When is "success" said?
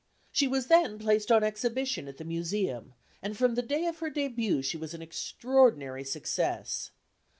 6.03-6.89